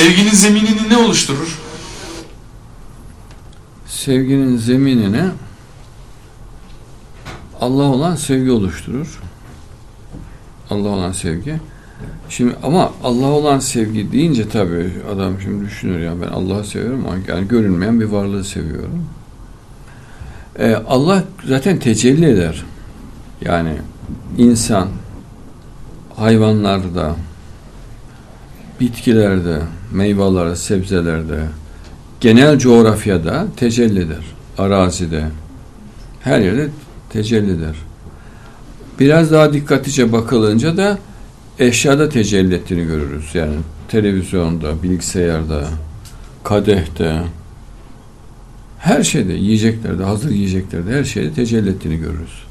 Sevginin 0.00 0.30
zeminini 0.30 0.88
ne 0.88 0.96
oluşturur? 0.96 1.58
Sevginin 3.86 4.56
zeminine 4.56 5.24
Allah 7.60 7.82
olan 7.82 8.16
sevgi 8.16 8.50
oluşturur. 8.50 9.20
Allah 10.70 10.88
olan 10.88 11.12
sevgi. 11.12 11.60
Şimdi 12.28 12.54
ama 12.62 12.92
Allah 13.04 13.26
olan 13.26 13.58
sevgi 13.58 14.12
deyince 14.12 14.48
tabii 14.48 14.92
adam 15.14 15.40
şimdi 15.40 15.64
düşünür 15.64 16.00
ya 16.00 16.12
ben 16.22 16.28
Allah'ı 16.28 16.64
seviyorum 16.64 17.06
ama 17.06 17.16
yani 17.28 17.48
görünmeyen 17.48 18.00
bir 18.00 18.04
varlığı 18.06 18.44
seviyorum. 18.44 19.04
Ee, 20.58 20.74
Allah 20.74 21.24
zaten 21.46 21.78
tecelli 21.78 22.26
eder. 22.26 22.64
Yani 23.44 23.72
insan, 24.38 24.88
hayvanlarda, 26.16 27.16
bitkilerde, 28.80 29.58
meyvelerde, 29.92 30.56
sebzelerde, 30.56 31.40
genel 32.20 32.58
coğrafyada 32.58 33.46
tecelli 33.56 34.00
eder. 34.00 34.24
Arazide, 34.58 35.24
her 36.20 36.40
yerde 36.40 36.68
tecelli 37.10 37.50
eder. 37.50 37.74
Biraz 39.00 39.32
daha 39.32 39.52
dikkatlice 39.52 40.12
bakılınca 40.12 40.76
da 40.76 40.98
eşyada 41.58 42.08
tecelli 42.08 42.54
ettiğini 42.54 42.86
görürüz. 42.86 43.34
Yani 43.34 43.54
televizyonda, 43.88 44.82
bilgisayarda, 44.82 45.64
kadehte, 46.44 47.22
her 48.78 49.02
şeyde, 49.02 49.32
yiyeceklerde, 49.32 50.04
hazır 50.04 50.30
yiyeceklerde, 50.30 50.98
her 50.98 51.04
şeyde 51.04 51.32
tecelli 51.32 51.70
ettiğini 51.70 51.96
görürüz. 51.96 52.42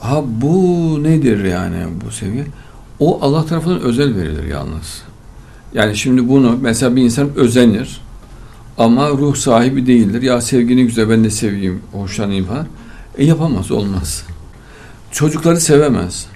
Ha 0.00 0.22
bu 0.26 0.98
nedir 1.02 1.44
yani 1.44 1.84
bu 2.06 2.10
seviye? 2.10 2.44
O 3.00 3.18
Allah 3.22 3.46
tarafından 3.46 3.80
özel 3.80 4.16
verilir 4.16 4.44
yalnız. 4.44 5.02
Yani 5.74 5.96
şimdi 5.96 6.28
bunu 6.28 6.58
mesela 6.60 6.96
bir 6.96 7.02
insan 7.02 7.34
özenir 7.36 8.00
ama 8.78 9.08
ruh 9.10 9.36
sahibi 9.36 9.86
değildir. 9.86 10.22
Ya 10.22 10.40
sevgini 10.40 10.86
güzel 10.86 11.10
ben 11.10 11.24
de 11.24 11.30
seveyim, 11.30 11.80
hoşlanayım 11.92 12.46
falan. 12.46 12.66
E 13.18 13.24
yapamaz, 13.24 13.70
olmaz. 13.70 14.24
Çocukları 15.10 15.60
sevemez. 15.60 16.26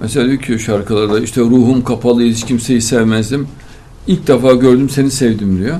Mesela 0.00 0.26
diyor 0.26 0.38
ki 0.38 0.58
şarkılarda 0.58 1.20
işte 1.20 1.40
ruhum 1.40 1.84
kapalı 1.84 2.22
hiç 2.22 2.44
kimseyi 2.44 2.82
sevmezdim. 2.82 3.48
İlk 4.06 4.26
defa 4.26 4.52
gördüm 4.52 4.90
seni 4.90 5.10
sevdim 5.10 5.58
diyor. 5.58 5.76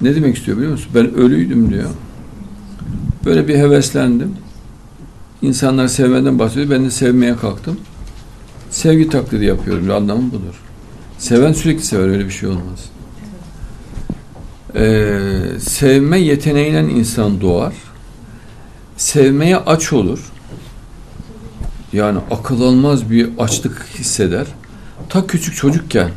Ne 0.00 0.14
demek 0.14 0.36
istiyor 0.36 0.56
biliyor 0.56 0.72
musun? 0.72 0.90
Ben 0.94 1.14
ölüydüm 1.14 1.70
diyor. 1.70 1.90
Böyle 3.24 3.48
bir 3.48 3.54
heveslendim. 3.54 4.34
İnsanlar 5.42 5.88
sevmeden 5.88 6.38
bahsediyor. 6.38 6.70
Ben 6.70 6.84
de 6.84 6.90
sevmeye 6.90 7.36
kalktım. 7.36 7.76
Sevgi 8.72 9.08
taklidi 9.08 9.44
yapıyorum. 9.44 9.90
Anlamı 9.90 10.32
budur. 10.32 10.62
Seven 11.18 11.52
sürekli 11.52 11.82
sever. 11.82 12.08
Öyle 12.08 12.24
bir 12.24 12.30
şey 12.30 12.48
olmaz. 12.48 12.90
Ee, 14.74 15.60
sevme 15.60 16.18
yeteneğiyle 16.18 16.80
insan 16.80 17.40
doğar. 17.40 17.74
Sevmeye 18.96 19.56
aç 19.56 19.92
olur. 19.92 20.32
Yani 21.92 22.18
akıl 22.30 22.62
almaz 22.62 23.10
bir 23.10 23.28
açlık 23.38 23.86
hisseder. 23.98 24.46
Ta 25.08 25.26
küçük 25.26 25.56
çocukken 25.56 26.10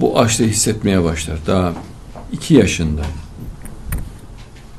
bu 0.00 0.18
açlığı 0.18 0.44
hissetmeye 0.44 1.04
başlar. 1.04 1.38
Daha 1.46 1.72
iki 2.32 2.54
yaşında. 2.54 3.02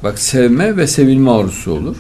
Bak 0.04 0.20
sevme 0.20 0.78
ve 0.78 0.88
sevilme 0.88 1.32
arzusu 1.32 1.72
olur. 1.72 1.98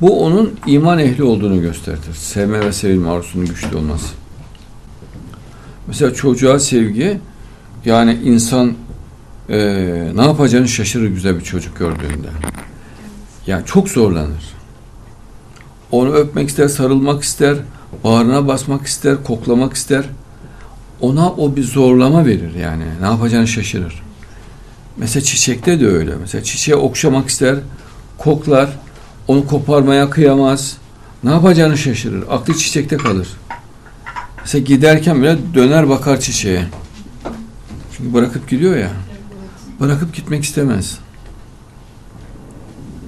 Bu 0.00 0.24
onun 0.24 0.56
iman 0.66 0.98
ehli 0.98 1.22
olduğunu 1.22 1.60
gösterir. 1.60 1.98
Sevme 2.14 2.60
ve 2.60 2.72
sevilme 2.72 3.10
arzusunun 3.10 3.46
güçlü 3.46 3.76
olması. 3.76 4.14
Mesela 5.86 6.14
çocuğa 6.14 6.58
sevgi 6.58 7.20
yani 7.84 8.18
insan 8.24 8.74
e, 9.48 9.58
ne 10.14 10.22
yapacağını 10.22 10.68
şaşırır 10.68 11.08
güzel 11.08 11.36
bir 11.38 11.44
çocuk 11.44 11.78
gördüğünde. 11.78 12.28
Yani 13.46 13.66
çok 13.66 13.88
zorlanır. 13.88 14.54
Onu 15.90 16.12
öpmek 16.12 16.48
ister, 16.48 16.68
sarılmak 16.68 17.22
ister, 17.22 17.56
bağrına 18.04 18.46
basmak 18.48 18.86
ister, 18.86 19.24
koklamak 19.24 19.74
ister. 19.74 20.04
Ona 21.00 21.32
o 21.32 21.56
bir 21.56 21.64
zorlama 21.64 22.26
verir 22.26 22.54
yani. 22.54 22.84
Ne 23.00 23.06
yapacağını 23.06 23.48
şaşırır. 23.48 24.02
Mesela 24.96 25.24
çiçekte 25.24 25.80
de 25.80 25.86
öyle. 25.86 26.16
Mesela 26.20 26.44
çiçeği 26.44 26.76
okşamak 26.76 27.28
ister, 27.28 27.56
koklar, 28.18 28.78
onu 29.28 29.46
koparmaya 29.46 30.10
kıyamaz. 30.10 30.76
Ne 31.24 31.30
yapacağını 31.30 31.78
şaşırır. 31.78 32.24
Aklı 32.30 32.54
çiçekte 32.54 32.96
kalır. 32.96 33.28
Mesela 34.40 34.64
giderken 34.64 35.22
bile 35.22 35.38
döner 35.54 35.88
bakar 35.88 36.20
çiçeğe. 36.20 36.64
Çünkü 37.96 38.14
bırakıp 38.14 38.48
gidiyor 38.48 38.76
ya. 38.76 38.90
Bırakıp 39.80 40.14
gitmek 40.14 40.44
istemez. 40.44 40.98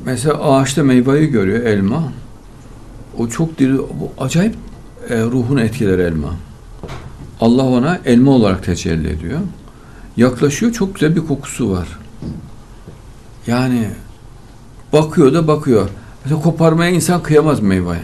Mesela 0.04 0.34
ağaçta 0.34 0.82
meyveyi 0.82 1.26
görüyor 1.26 1.64
elma. 1.64 2.12
O 3.18 3.28
çok 3.28 3.58
diri, 3.58 3.78
bu 3.78 4.12
acayip 4.18 4.54
e, 5.08 5.22
ruhunu 5.22 5.60
etkiler 5.60 5.98
elma. 5.98 6.34
Allah 7.40 7.62
ona 7.62 8.00
elma 8.04 8.30
olarak 8.30 8.64
tecelli 8.64 9.08
ediyor. 9.08 9.40
Yaklaşıyor 10.16 10.72
çok 10.72 10.94
güzel 10.94 11.16
bir 11.16 11.26
kokusu 11.26 11.70
var. 11.70 11.88
Yani 13.46 13.90
bakıyor 14.92 15.34
da 15.34 15.48
bakıyor. 15.48 15.88
Mesela 16.24 16.42
koparmaya 16.42 16.90
insan 16.90 17.22
kıyamaz 17.22 17.60
meyveye. 17.60 18.00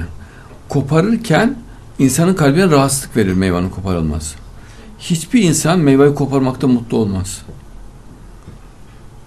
Koparırken 0.68 1.56
insanın 1.98 2.34
kalbine 2.34 2.70
rahatsızlık 2.70 3.16
verir 3.16 3.32
meyvanın 3.32 3.68
koparılması. 3.68 4.36
Hiçbir 4.98 5.42
insan 5.42 5.78
meyveyi 5.78 6.14
koparmakta 6.14 6.66
mutlu 6.66 6.96
olmaz. 6.96 7.42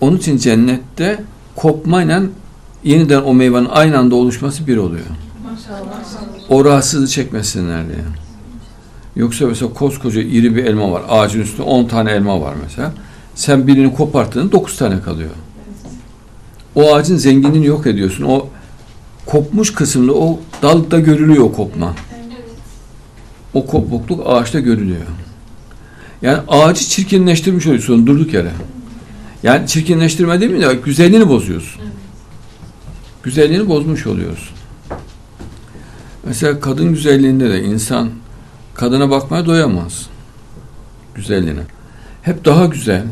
Onun 0.02 0.18
için 0.18 0.38
cennette 0.38 1.24
kopmayla 1.56 2.24
yeniden 2.84 3.22
o 3.22 3.34
meyvanın 3.34 3.70
aynı 3.72 3.98
anda 3.98 4.16
oluşması 4.16 4.68
bir 4.68 4.78
oluyor. 4.78 5.06
O 6.50 6.66
rahatsızlığı 6.66 7.08
çekmesinler 7.08 7.88
diye. 7.88 7.98
Yoksa 9.16 9.46
mesela 9.48 9.74
koskoca 9.74 10.22
iri 10.22 10.56
bir 10.56 10.66
elma 10.66 10.92
var. 10.92 11.02
Ağacın 11.10 11.42
üstünde 11.42 11.62
10 11.62 11.86
tane 11.86 12.12
elma 12.12 12.42
var 12.42 12.54
mesela. 12.64 12.94
Sen 13.36 13.68
birini 13.68 13.96
koparttığında 13.96 14.52
9 14.52 14.78
tane 14.78 15.02
kalıyor. 15.02 15.30
O 16.76 16.94
ağacın 16.94 17.18
zenginliğini 17.18 17.66
yok 17.66 17.88
ediyorsun. 17.88 18.24
O 18.24 18.48
kopmuş 19.30 19.74
kısımda 19.74 20.14
o 20.14 20.40
dalda 20.62 21.00
görülüyor 21.00 21.44
o 21.44 21.54
kopma. 21.54 21.96
O 23.54 23.66
kopukluk 23.66 24.24
ağaçta 24.26 24.60
görülüyor. 24.60 25.02
Yani 26.22 26.40
ağacı 26.48 26.86
çirkinleştirmiş 26.86 27.68
oluyorsun 27.68 28.08
durduk 28.08 28.34
yere. 28.34 28.52
Yani 29.44 29.68
çirkinleştirme 29.68 30.42
değil 30.42 30.52
mi 30.52 30.62
de 30.62 30.74
güzelliğini 30.74 31.30
bozuyorsun. 31.30 31.82
Güzelliğini 33.24 33.70
bozmuş 33.70 34.08
oluyorsun. 34.08 34.56
Mesela 36.26 36.60
kadın 36.60 36.94
güzelliğinde 36.94 37.50
de 37.50 37.64
insan 37.64 38.10
kadına 38.74 39.10
bakmaya 39.10 39.46
doyamaz. 39.46 40.10
Güzelliğine. 41.16 41.62
Hep 42.22 42.46
daha 42.46 42.66
güzel, 42.66 43.04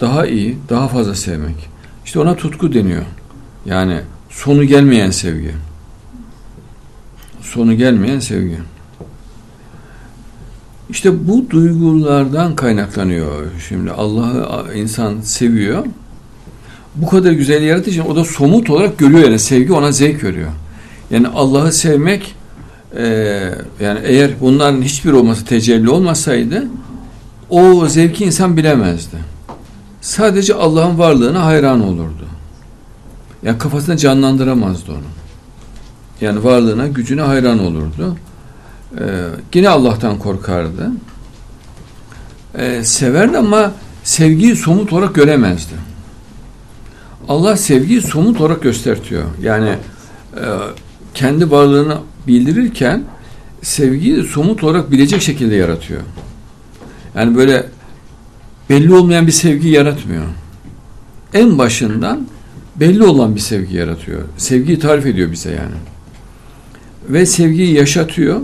daha 0.00 0.26
iyi, 0.26 0.58
daha 0.68 0.88
fazla 0.88 1.14
sevmek. 1.14 1.68
İşte 2.04 2.18
ona 2.18 2.36
tutku 2.36 2.72
deniyor. 2.72 3.04
Yani 3.66 4.00
sonu 4.30 4.64
gelmeyen 4.64 5.10
sevgi. 5.10 5.54
Sonu 7.42 7.74
gelmeyen 7.74 8.18
sevgi. 8.18 8.58
İşte 10.90 11.28
bu 11.28 11.50
duygulardan 11.50 12.56
kaynaklanıyor. 12.56 13.46
Şimdi 13.68 13.90
Allah'ı 13.90 14.74
insan 14.74 15.20
seviyor. 15.20 15.86
Bu 16.94 17.08
kadar 17.08 17.32
güzel 17.32 17.62
yarattığı 17.62 17.90
için 17.90 18.04
o 18.04 18.16
da 18.16 18.24
somut 18.24 18.70
olarak 18.70 18.98
görüyor 18.98 19.20
yani 19.20 19.38
sevgi 19.38 19.72
ona 19.72 19.92
zevk 19.92 20.24
veriyor. 20.24 20.50
Yani 21.10 21.28
Allah'ı 21.28 21.72
sevmek 21.72 22.34
e, 22.96 23.04
yani 23.80 24.00
eğer 24.04 24.30
bunların 24.40 24.82
hiçbir 24.82 25.12
olması 25.12 25.44
tecelli 25.44 25.90
olmasaydı 25.90 26.68
o 27.50 27.88
zevki 27.88 28.24
insan 28.24 28.56
bilemezdi. 28.56 29.16
Sadece 30.00 30.54
Allah'ın 30.54 30.98
varlığına 30.98 31.44
hayran 31.44 31.84
olurdu. 31.84 32.19
Yani 33.42 33.58
kafasında 33.58 33.96
canlandıramazdı 33.96 34.92
onu. 34.92 35.00
Yani 36.20 36.44
varlığına, 36.44 36.86
gücüne 36.86 37.22
hayran 37.22 37.58
olurdu. 37.58 38.16
Ee, 38.98 39.26
yine 39.54 39.68
Allah'tan 39.68 40.18
korkardı. 40.18 40.90
Ee, 42.58 42.84
severdi 42.84 43.38
ama 43.38 43.72
sevgiyi 44.04 44.56
somut 44.56 44.92
olarak 44.92 45.14
göremezdi. 45.14 45.74
Allah 47.28 47.56
sevgiyi 47.56 48.00
somut 48.00 48.40
olarak 48.40 48.62
göstertiyor. 48.62 49.24
Yani 49.42 49.68
e, 50.36 50.44
kendi 51.14 51.50
varlığını 51.50 51.98
bildirirken 52.26 53.04
sevgiyi 53.62 54.22
somut 54.22 54.64
olarak 54.64 54.90
bilecek 54.90 55.22
şekilde 55.22 55.54
yaratıyor. 55.54 56.00
Yani 57.14 57.36
böyle 57.36 57.66
belli 58.70 58.94
olmayan 58.94 59.26
bir 59.26 59.32
sevgi 59.32 59.68
yaratmıyor. 59.68 60.24
En 61.34 61.58
başından 61.58 62.26
belli 62.76 63.04
olan 63.04 63.34
bir 63.34 63.40
sevgi 63.40 63.76
yaratıyor. 63.76 64.20
Sevgiyi 64.36 64.78
tarif 64.78 65.06
ediyor 65.06 65.32
bize 65.32 65.50
yani. 65.50 65.76
Ve 67.08 67.26
sevgiyi 67.26 67.74
yaşatıyor. 67.74 68.40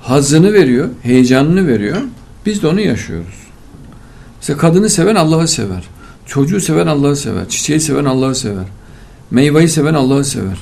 Hazını 0.00 0.52
veriyor, 0.52 0.88
heyecanını 1.02 1.68
veriyor. 1.68 1.96
Biz 2.46 2.62
de 2.62 2.66
onu 2.66 2.80
yaşıyoruz. 2.80 3.34
Mesela 4.40 4.58
kadını 4.58 4.88
seven 4.88 5.14
Allah'ı 5.14 5.48
sever. 5.48 5.84
Çocuğu 6.26 6.60
seven 6.60 6.86
Allah'ı 6.86 7.16
sever. 7.16 7.48
Çiçeği 7.48 7.80
seven 7.80 8.04
Allah'ı 8.04 8.34
sever. 8.34 8.64
Meyveyi 9.30 9.68
seven 9.68 9.94
Allah'ı 9.94 10.24
sever. 10.24 10.58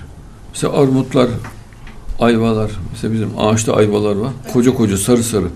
Mesela 0.52 0.72
armutlar, 0.72 1.28
ayvalar. 2.20 2.70
Mesela 2.92 3.14
bizim 3.14 3.38
ağaçta 3.38 3.74
ayvalar 3.74 4.16
var. 4.16 4.32
Koca 4.52 4.74
koca 4.74 4.96
sarı 4.96 5.22
sarı. 5.22 5.46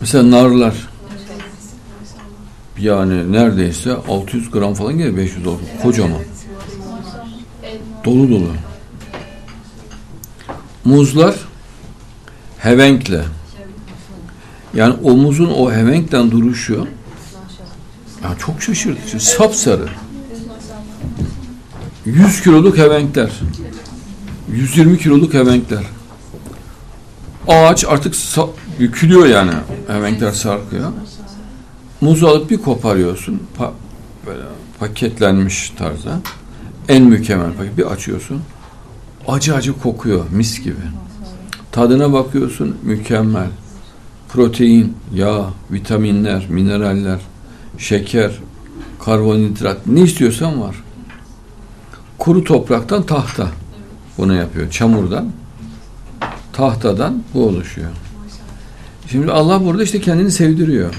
Mesela 0.00 0.30
narlar. 0.30 0.89
Yani 2.80 3.32
neredeyse 3.32 3.92
600 4.08 4.50
gram 4.50 4.74
falan 4.74 4.98
gelir 4.98 5.16
500 5.16 5.46
olur. 5.46 5.58
Kocaman. 5.82 6.22
Dolu 8.04 8.30
dolu. 8.30 8.48
Muzlar 10.84 11.34
hevenkle. 12.58 13.24
Yani 14.74 14.94
o 15.02 15.12
muzun 15.12 15.50
o 15.50 15.72
hevenkten 15.72 16.30
duruşu 16.30 16.86
ya 18.24 18.30
çok 18.38 18.62
şaşırtıcı. 18.62 19.20
Sapsarı. 19.20 19.88
100 22.04 22.42
kiloluk 22.42 22.78
hevenkler. 22.78 23.30
120 24.52 24.98
kiloluk 24.98 25.34
hevenkler. 25.34 25.84
Ağaç 27.48 27.84
artık 27.84 28.14
bükülüyor 28.80 29.26
yani. 29.26 29.52
Hevenkler 29.86 30.32
sarkıyor. 30.32 30.92
Muzu 32.00 32.26
alıp 32.26 32.50
bir 32.50 32.56
koparıyorsun. 32.56 33.42
Pa 33.56 33.72
böyle 34.26 34.42
paketlenmiş 34.78 35.70
tarzda. 35.70 36.20
En 36.88 37.02
mükemmel 37.02 37.52
paket. 37.52 37.78
Bir 37.78 37.92
açıyorsun. 37.92 38.42
Acı 39.28 39.54
acı 39.54 39.80
kokuyor. 39.80 40.24
Mis 40.30 40.60
gibi. 40.60 40.74
Tadına 41.72 42.12
bakıyorsun. 42.12 42.76
Mükemmel. 42.82 43.48
Protein, 44.28 44.96
yağ, 45.14 45.44
vitaminler, 45.70 46.46
mineraller, 46.48 47.20
şeker, 47.78 48.32
karbonhidrat 49.04 49.86
ne 49.86 50.00
istiyorsan 50.00 50.60
var. 50.60 50.76
Kuru 52.18 52.44
topraktan 52.44 53.02
tahta 53.02 53.48
bunu 54.18 54.34
yapıyor. 54.34 54.70
Çamurdan, 54.70 55.32
tahtadan 56.52 57.22
bu 57.34 57.46
oluşuyor. 57.46 57.90
Şimdi 59.10 59.32
Allah 59.32 59.64
burada 59.64 59.82
işte 59.82 60.00
kendini 60.00 60.30
sevdiriyor. 60.30 60.94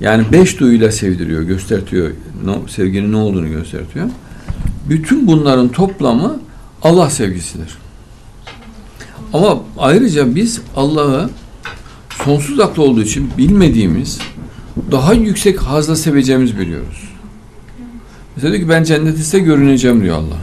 Yani 0.00 0.24
beş 0.32 0.60
duyuyla 0.60 0.92
sevdiriyor, 0.92 1.42
göstertiyor. 1.42 2.10
Sevginin 2.68 3.12
ne 3.12 3.16
olduğunu 3.16 3.48
göstertiyor. 3.48 4.06
Bütün 4.88 5.26
bunların 5.26 5.68
toplamı 5.68 6.40
Allah 6.82 7.10
sevgisidir. 7.10 7.78
Ama 9.32 9.60
ayrıca 9.78 10.34
biz 10.34 10.60
Allah'ı 10.76 11.30
sonsuz 12.24 12.60
aklı 12.60 12.82
olduğu 12.82 13.02
için 13.02 13.30
bilmediğimiz 13.38 14.18
daha 14.90 15.14
yüksek 15.14 15.62
hazla 15.62 15.96
seveceğimiz 15.96 16.58
biliyoruz. 16.58 17.10
Mesela 18.36 18.52
diyor 18.52 18.64
ki 18.64 18.68
ben 18.68 18.84
cennette 18.84 19.16
size 19.16 19.38
görüneceğim 19.38 20.02
diyor 20.02 20.16
Allah. 20.16 20.38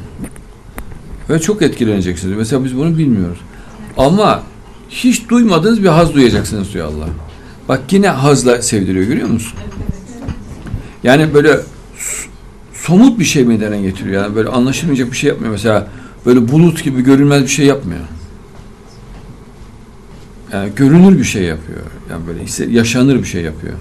Ve 1.30 1.40
çok 1.40 1.62
etkileneceksiniz. 1.62 2.38
Mesela 2.38 2.66
biz 2.66 2.78
bunu 2.78 2.98
bilmiyoruz. 2.98 3.40
Ama 3.98 4.44
hiç 4.90 5.30
duymadığınız 5.30 5.84
bir 5.84 5.88
haz 5.88 6.14
duyacaksınız 6.14 6.74
diyor 6.74 6.88
Allah. 6.88 7.08
Bak 7.70 7.94
yine 7.94 8.08
hazla 8.08 8.62
sevdiriyor 8.62 9.06
görüyor 9.06 9.30
musun? 9.30 9.60
Yani 11.04 11.34
böyle 11.34 11.60
somut 12.74 13.20
bir 13.20 13.26
şey 13.26 13.44
meydana 13.44 13.78
getiriyor. 13.78 14.24
Yani 14.24 14.36
böyle 14.36 14.50
anlaşılmayacak 14.50 15.12
bir 15.12 15.18
şey 15.18 15.30
yapmıyor. 15.30 15.52
Mesela 15.52 15.88
böyle 16.26 16.52
bulut 16.52 16.84
gibi 16.84 17.02
görünmez 17.02 17.44
bir 17.44 17.48
şey 17.48 17.66
yapmıyor. 17.66 18.02
Yani 20.54 20.72
görünür 20.76 21.20
bir 21.20 21.24
şey 21.24 21.44
yapıyor. 21.44 21.80
Yani 22.12 22.22
böyle 22.28 22.74
yaşanır 22.74 23.16
bir 23.16 23.26
şey 23.26 23.42
yapıyor. 23.42 23.74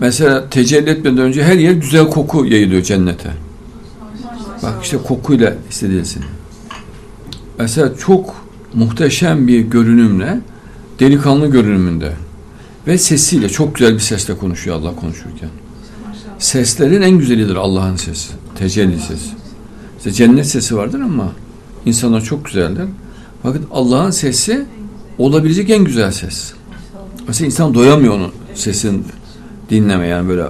Mesela 0.00 0.50
tecelli 0.50 0.90
etmeden 0.90 1.18
önce 1.18 1.44
her 1.44 1.56
yer 1.56 1.72
güzel 1.72 2.10
koku 2.10 2.46
yayılıyor 2.46 2.82
cennete. 2.82 3.30
Bak 4.62 4.74
işte 4.82 4.96
kokuyla 4.96 5.54
hissedilsin. 5.70 6.24
Mesela 7.58 7.96
çok 7.96 8.34
muhteşem 8.74 9.48
bir 9.48 9.60
görünümle 9.60 10.40
delikanlı 11.00 11.46
görünümünde 11.46 12.12
ve 12.86 12.98
sesiyle 12.98 13.48
çok 13.48 13.74
güzel 13.74 13.94
bir 13.94 14.00
sesle 14.00 14.36
konuşuyor 14.36 14.76
Allah 14.76 14.96
konuşurken. 14.96 15.48
Seslerin 16.38 17.02
en 17.02 17.18
güzelidir 17.18 17.56
Allah'ın 17.56 17.96
sesi. 17.96 18.32
Tecelli 18.58 19.00
sesi. 19.00 19.30
İşte 19.98 20.12
cennet 20.12 20.46
sesi 20.46 20.76
vardır 20.76 21.00
ama 21.00 21.32
insana 21.86 22.20
çok 22.20 22.44
güzeldir. 22.44 22.84
Fakat 23.42 23.62
Allah'ın 23.70 24.10
sesi 24.10 24.66
olabilecek 25.18 25.70
en 25.70 25.84
güzel 25.84 26.12
ses. 26.12 26.52
Mesela 27.28 27.46
insan 27.46 27.74
doyamıyor 27.74 28.14
onun 28.14 28.32
sesin 28.54 29.04
dinleme 29.70 30.06
yani 30.06 30.28
böyle 30.28 30.44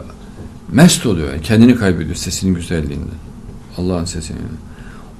mest 0.72 1.06
oluyor. 1.06 1.32
Yani 1.32 1.42
kendini 1.42 1.76
kaybediyor 1.76 2.14
sesinin 2.14 2.54
güzelliğinden. 2.54 3.22
Allah'ın 3.78 4.04
sesini. 4.04 4.38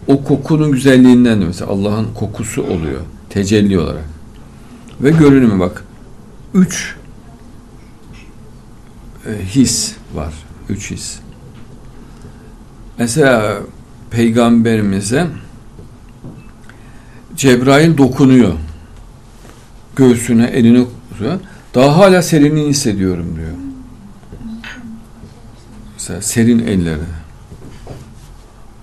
O 0.06 0.24
kokunun 0.24 0.72
güzelliğinden 0.72 1.40
de 1.40 1.44
mesela 1.44 1.70
Allah'ın 1.70 2.06
kokusu 2.14 2.62
oluyor. 2.62 3.00
Tecelli 3.30 3.78
olarak. 3.78 4.04
Ve 5.00 5.10
görünümü 5.10 5.60
bak. 5.60 5.84
Üç 6.54 6.96
e, 9.26 9.44
his 9.44 9.94
var. 10.14 10.34
Üç 10.68 10.90
his. 10.90 11.18
Mesela 12.98 13.58
peygamberimize 14.10 15.26
Cebrail 17.36 17.98
dokunuyor. 17.98 18.52
Göğsüne, 19.96 20.46
elini 20.46 20.86
tutuyor. 21.10 21.40
Daha 21.74 21.96
hala 21.96 22.22
serinliğini 22.22 22.70
hissediyorum 22.70 23.36
diyor. 23.36 23.48
Mesela 25.94 26.22
serin 26.22 26.58
elleri. 26.58 26.98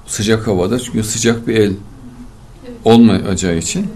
Sıcak 0.08 0.48
havada 0.48 0.80
çünkü 0.80 1.04
sıcak 1.04 1.48
bir 1.48 1.56
el 1.56 1.74
olmayacağı 2.86 3.58
için 3.58 3.88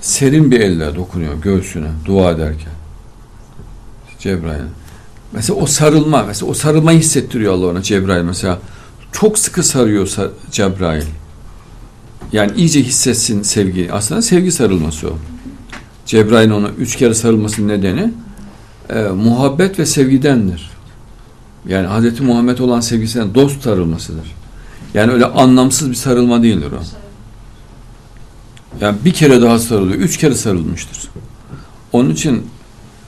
serin 0.00 0.50
bir 0.50 0.60
elle 0.60 0.96
dokunuyor 0.96 1.42
göğsüne 1.42 1.90
dua 2.04 2.30
ederken. 2.30 2.72
Cebrail. 4.18 4.62
Mesela 5.32 5.58
o 5.58 5.66
sarılma, 5.66 6.22
mesela 6.22 6.50
o 6.50 6.54
sarılmayı 6.54 6.98
hissettiriyor 6.98 7.54
Allah 7.54 7.66
ona 7.66 7.82
Cebrail 7.82 8.24
mesela. 8.24 8.58
Çok 9.12 9.38
sıkı 9.38 9.62
sarıyor 9.62 10.08
Cebrail. 10.50 11.04
Yani 12.32 12.52
iyice 12.56 12.82
hissetsin 12.82 13.42
sevgi. 13.42 13.92
Aslında 13.92 14.22
sevgi 14.22 14.52
sarılması 14.52 15.08
o. 15.08 15.18
Cebrail 16.06 16.50
ona 16.50 16.68
üç 16.68 16.96
kere 16.96 17.14
sarılmasının 17.14 17.68
nedeni 17.68 18.12
e, 18.90 19.02
muhabbet 19.02 19.78
ve 19.78 19.86
sevgidendir. 19.86 20.70
Yani 21.68 21.88
Hz. 21.88 22.20
Muhammed 22.20 22.58
olan 22.58 22.80
sevgisinden 22.80 23.34
dost 23.34 23.62
sarılmasıdır. 23.62 24.34
Yani 24.94 25.12
öyle 25.12 25.26
anlamsız 25.26 25.90
bir 25.90 25.94
sarılma 25.94 26.42
değildir 26.42 26.72
o. 26.72 26.82
Yani 28.80 28.96
bir 29.04 29.12
kere 29.12 29.42
daha 29.42 29.58
sarılıyor. 29.58 29.98
Üç 29.98 30.16
kere 30.16 30.34
sarılmıştır. 30.34 31.10
Onun 31.92 32.10
için 32.10 32.46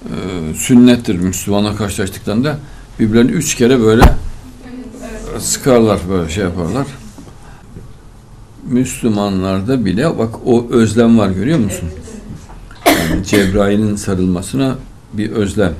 e, 0.05 0.55
sünnettir 0.55 1.19
Müslümana 1.19 1.77
karşılaştıklarında 1.77 2.59
birbirlerini 3.01 3.31
üç 3.31 3.55
kere 3.55 3.81
böyle 3.81 4.03
sıkarlar 5.39 6.01
böyle 6.11 6.31
şey 6.31 6.45
yaparlar. 6.45 6.87
Müslümanlarda 8.69 9.85
bile 9.85 10.19
bak 10.19 10.35
o 10.45 10.67
özlem 10.71 11.19
var 11.19 11.31
görüyor 11.31 11.59
musun? 11.59 11.89
Yani 12.87 13.25
Cebrail'in 13.27 13.97
sarılmasına 13.97 14.77
bir 15.13 15.31
özlem. 15.31 15.75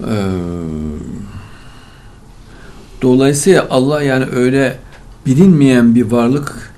Ee, 0.00 0.14
dolayısıyla 3.02 3.66
Allah 3.70 4.02
yani 4.02 4.24
öyle 4.24 4.78
bilinmeyen 5.26 5.94
bir 5.94 6.02
varlık 6.02 6.72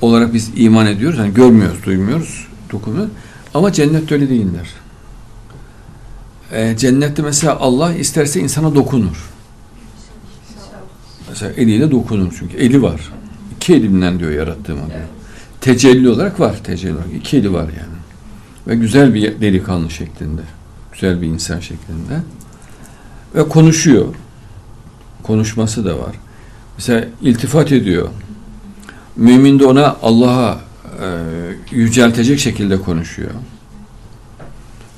olarak 0.00 0.34
biz 0.34 0.50
iman 0.56 0.86
ediyoruz. 0.86 1.18
Yani 1.18 1.34
görmüyoruz, 1.34 1.84
duymuyoruz, 1.84 2.46
dokunmuyoruz. 2.72 3.12
Ama 3.56 3.72
cennette 3.72 4.14
öyle 4.14 4.28
değiller. 4.28 4.68
Ee, 6.52 6.76
cennette 6.78 7.22
mesela 7.22 7.56
Allah 7.60 7.94
isterse 7.94 8.40
insana 8.40 8.74
dokunur. 8.74 9.30
Mesela 11.28 11.52
eliyle 11.52 11.90
dokunur 11.90 12.34
çünkü 12.38 12.56
eli 12.56 12.82
var. 12.82 13.12
İki 13.56 13.74
elimden 13.74 14.18
diyor 14.18 14.30
yarattığıma 14.30 14.86
diyor. 14.86 15.00
Tecelli 15.60 16.08
olarak 16.08 16.40
var 16.40 16.56
tecelli 16.64 16.92
olarak. 16.92 17.14
İki 17.14 17.36
eli 17.36 17.52
var 17.52 17.62
yani. 17.62 17.96
Ve 18.66 18.74
güzel 18.74 19.14
bir 19.14 19.40
delikanlı 19.40 19.90
şeklinde. 19.90 20.42
Güzel 20.92 21.22
bir 21.22 21.26
insan 21.26 21.60
şeklinde. 21.60 22.20
Ve 23.34 23.48
konuşuyor. 23.48 24.14
Konuşması 25.22 25.84
da 25.84 25.98
var. 25.98 26.14
Mesela 26.78 27.04
iltifat 27.22 27.72
ediyor. 27.72 28.08
Mümin 29.16 29.58
de 29.58 29.66
ona 29.66 29.96
Allah'a 30.02 30.60
e, 31.02 31.35
yüceltecek 31.70 32.38
şekilde 32.38 32.80
konuşuyor. 32.80 33.30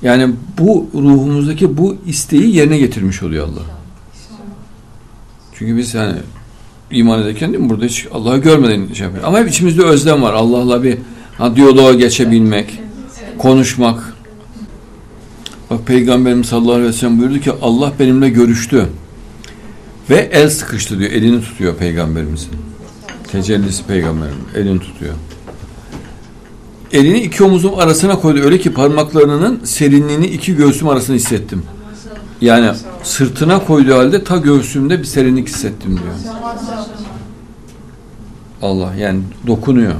Yani 0.01 0.29
bu 0.57 0.89
ruhumuzdaki 0.93 1.77
bu 1.77 1.97
isteği 2.05 2.55
yerine 2.55 2.77
getirmiş 2.77 3.23
oluyor 3.23 3.47
Allah. 3.47 3.63
Çünkü 5.53 5.77
biz 5.77 5.93
yani 5.93 6.15
iman 6.91 7.21
ederken 7.21 7.53
değil 7.53 7.63
mi? 7.63 7.69
burada 7.69 7.85
hiç 7.85 8.07
Allah'ı 8.13 8.37
görmeden 8.37 8.93
şey 8.93 9.05
yapıyor. 9.05 9.23
Ama 9.27 9.39
hep 9.39 9.49
içimizde 9.49 9.83
özlem 9.83 10.21
var. 10.21 10.33
Allah'la 10.33 10.83
bir 10.83 10.97
ha, 11.37 11.55
diyaloğa 11.55 11.93
geçebilmek, 11.93 12.79
konuşmak. 13.37 14.13
Bak 15.69 15.87
Peygamberimiz 15.87 16.47
sallallahu 16.47 16.71
aleyhi 16.71 16.89
ve 16.89 16.93
sellem 16.93 17.19
buyurdu 17.19 17.39
ki 17.39 17.51
Allah 17.61 17.93
benimle 17.99 18.29
görüştü. 18.29 18.85
Ve 20.09 20.29
el 20.31 20.49
sıkıştı 20.49 20.99
diyor. 20.99 21.11
Elini 21.11 21.41
tutuyor 21.41 21.75
Peygamberimizin. 21.75 22.49
Tecellisi 23.31 23.85
Peygamberim. 23.85 24.35
Elini 24.55 24.79
tutuyor. 24.79 25.13
Elini 26.91 27.19
iki 27.19 27.43
omuzum 27.43 27.79
arasına 27.79 28.19
koydu. 28.19 28.39
Öyle 28.39 28.59
ki 28.59 28.73
parmaklarının 28.73 29.61
serinliğini 29.63 30.27
iki 30.27 30.55
göğsüm 30.55 30.87
arasına 30.87 31.15
hissettim. 31.15 31.63
Yani 32.41 32.71
sırtına 33.03 33.65
koyduğu 33.65 33.95
halde 33.95 34.23
ta 34.23 34.37
göğsümde 34.37 34.99
bir 34.99 35.03
serinlik 35.03 35.47
hissettim 35.47 35.99
diyor. 36.03 36.35
Allah 38.61 38.95
yani 38.95 39.21
dokunuyor. 39.47 39.95